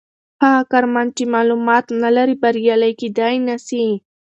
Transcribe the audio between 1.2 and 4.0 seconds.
معلومات نلري بریالی کیدای نسي.